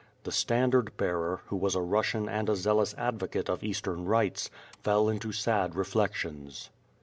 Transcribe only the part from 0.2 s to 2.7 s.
The stand ard bearer, who was a Russian and a